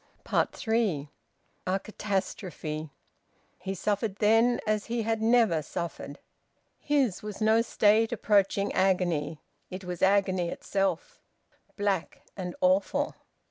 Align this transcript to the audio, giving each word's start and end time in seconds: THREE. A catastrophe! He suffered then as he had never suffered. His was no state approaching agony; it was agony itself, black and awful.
THREE. 0.25 1.09
A 1.67 1.79
catastrophe! 1.79 2.89
He 3.59 3.75
suffered 3.75 4.15
then 4.15 4.59
as 4.65 4.85
he 4.87 5.03
had 5.03 5.21
never 5.21 5.61
suffered. 5.61 6.17
His 6.79 7.21
was 7.21 7.39
no 7.39 7.61
state 7.61 8.11
approaching 8.11 8.73
agony; 8.73 9.43
it 9.69 9.83
was 9.83 10.01
agony 10.01 10.49
itself, 10.49 11.21
black 11.77 12.23
and 12.35 12.55
awful. 12.61 13.13